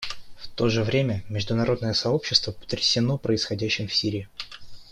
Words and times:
В 0.35 0.47
то 0.55 0.67
же 0.67 0.83
время 0.83 1.23
международное 1.29 1.93
сообщество 1.93 2.51
потрясено 2.53 3.19
происходящим 3.19 3.87
в 3.87 3.93
Сирии. 3.93 4.27